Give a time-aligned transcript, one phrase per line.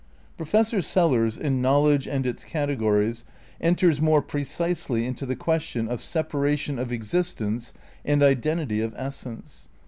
[0.35, 3.23] Professor Sellars in "Knowledge and its Cate gories"
[3.59, 7.71] enters more precisely into the question of separation of existence
[8.03, 9.69] and identity of essence.